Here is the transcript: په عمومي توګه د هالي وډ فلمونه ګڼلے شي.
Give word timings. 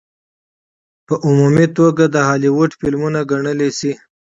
په 1.07 1.13
عمومي 1.25 1.67
توګه 1.77 2.03
د 2.09 2.15
هالي 2.27 2.49
وډ 2.57 2.71
فلمونه 2.79 3.19
ګڼلے 3.31 3.69
شي. 3.79 3.93